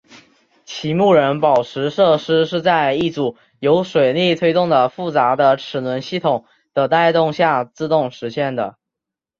[0.65, 6.43] 其木人宝石设施是在一组由水力推动的复杂的齿轮系统
[6.73, 8.79] 的带动下自动实现的。